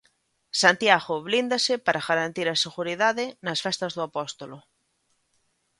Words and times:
Santiago 0.61 1.15
blíndase 1.27 1.73
para 1.85 2.05
garantir 2.09 2.47
a 2.49 2.59
seguridade 2.65 3.25
nas 3.45 3.59
Festas 3.65 3.91
do 3.97 4.01
Apóstolo. 4.09 4.57